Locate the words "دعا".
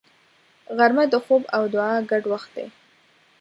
1.73-1.95